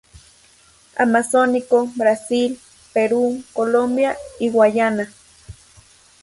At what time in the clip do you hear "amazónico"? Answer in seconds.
0.97-1.87